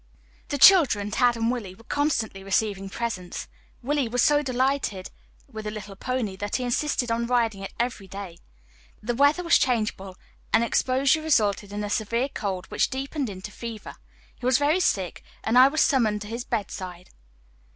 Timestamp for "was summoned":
15.67-16.21